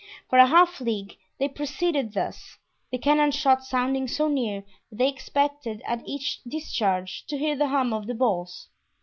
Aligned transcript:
For 0.31 0.39
a 0.39 0.47
half 0.47 0.81
league 0.81 1.15
they 1.37 1.47
proceeded 1.47 2.13
thus, 2.15 2.57
the 2.91 2.97
cannon 2.97 3.29
shot 3.29 3.63
sounding 3.63 4.07
so 4.07 4.29
near 4.29 4.61
that 4.89 4.97
they 4.97 5.07
expected 5.07 5.83
at 5.85 6.01
each 6.07 6.41
discharge 6.43 7.23
to 7.27 7.37
hear 7.37 7.55
the 7.55 7.67
hum 7.67 7.93
of 7.93 8.07
the 8.07 8.15
balls. 8.15 8.69